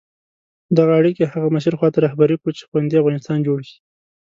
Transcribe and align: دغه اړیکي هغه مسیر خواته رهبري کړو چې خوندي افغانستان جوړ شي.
دغه 0.77 0.91
اړیکي 0.99 1.23
هغه 1.33 1.47
مسیر 1.55 1.73
خواته 1.79 1.99
رهبري 2.05 2.35
کړو 2.41 2.51
چې 2.57 2.67
خوندي 2.69 2.95
افغانستان 2.99 3.39
جوړ 3.47 3.59
شي. 3.69 3.77